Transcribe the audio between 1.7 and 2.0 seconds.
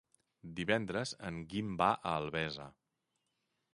va